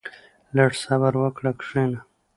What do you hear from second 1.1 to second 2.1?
وکړه، کښېنه.